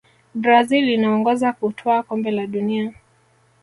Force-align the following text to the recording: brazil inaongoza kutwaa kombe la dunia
brazil 0.35 0.89
inaongoza 0.89 1.53
kutwaa 1.53 2.03
kombe 2.03 2.31
la 2.31 2.47
dunia 2.47 2.93